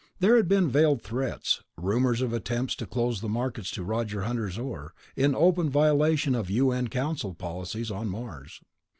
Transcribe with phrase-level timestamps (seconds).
[0.19, 4.57] There had been veiled threats, rumors of attempts to close the markets to Roger Hunter's
[4.57, 6.87] ore, in open violation of U.N.
[6.87, 8.61] Council policies on Mars....